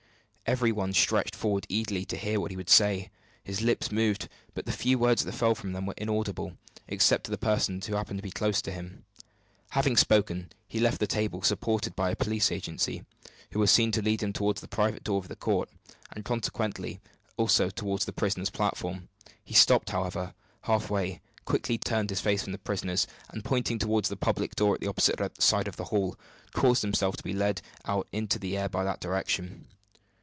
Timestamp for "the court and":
15.29-16.25